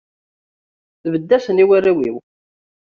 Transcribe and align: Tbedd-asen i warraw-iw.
Tbedd-asen 1.01 1.61
i 1.63 1.65
warraw-iw. 1.69 2.17